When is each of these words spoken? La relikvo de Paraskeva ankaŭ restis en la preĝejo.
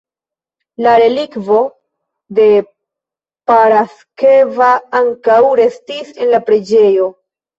La 0.85 0.93
relikvo 1.01 1.57
de 2.39 2.47
Paraskeva 3.51 4.71
ankaŭ 5.01 5.37
restis 5.61 6.11
en 6.25 6.33
la 6.37 6.41
preĝejo. 6.49 7.07